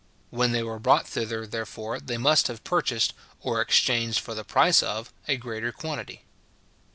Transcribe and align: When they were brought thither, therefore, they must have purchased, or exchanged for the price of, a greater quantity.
When 0.31 0.51
they 0.51 0.63
were 0.63 0.79
brought 0.79 1.07
thither, 1.07 1.45
therefore, 1.45 1.99
they 1.99 2.17
must 2.17 2.47
have 2.47 2.63
purchased, 2.63 3.13
or 3.39 3.61
exchanged 3.61 4.19
for 4.19 4.33
the 4.33 4.43
price 4.43 4.81
of, 4.81 5.13
a 5.27 5.37
greater 5.37 5.71
quantity. 5.71 6.23